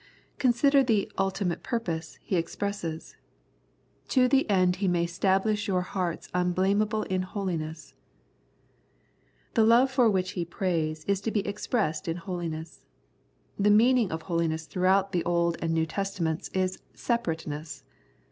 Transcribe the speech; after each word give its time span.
Consider 0.39 0.81
the 0.81 1.11
ultimate 1.19 1.61
purpose 1.61 2.17
he 2.23 2.35
expresses 2.35 3.15
—"To 4.15 4.27
the 4.27 4.49
end 4.49 4.77
He 4.77 4.87
may 4.87 5.05
stablish 5.05 5.67
your 5.67 5.83
hearts 5.83 6.27
unblameable 6.33 7.03
in 7.03 7.21
holiness." 7.21 7.93
The 9.53 9.63
love 9.63 9.91
for 9.91 10.09
which 10.09 10.31
he 10.31 10.43
prays 10.43 11.05
is 11.05 11.21
to 11.21 11.29
be 11.29 11.45
expressed 11.45 12.07
in 12.07 12.17
holiness. 12.17 12.83
The 13.59 13.69
meaning 13.69 14.11
of 14.11 14.23
holiness 14.23 14.65
throughout 14.65 15.11
the 15.11 15.23
Old 15.23 15.53
9 15.59 15.59
The 15.59 15.59
Prayers 15.59 15.59
of 15.59 15.59
St. 15.61 15.65
Paul 15.65 15.65
and 15.65 15.73
New 15.75 15.85
Testaments 15.85 16.49
is 16.55 16.77
*^ 16.77 16.81
separateness." 16.97 17.83